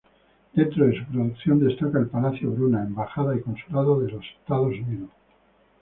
[0.55, 5.11] Dentro de su producción destaca el palacio Bruna, embajada y consulado de Estados Unidos.